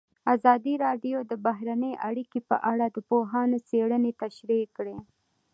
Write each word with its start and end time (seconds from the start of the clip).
ازادي 0.35 0.73
راډیو 0.85 1.17
د 1.31 1.33
بهرنۍ 1.45 1.93
اړیکې 2.09 2.39
په 2.49 2.55
اړه 2.71 2.85
د 2.91 2.97
پوهانو 3.09 3.57
څېړنې 3.69 4.11
تشریح 4.21 4.63
کړې. 4.77 4.97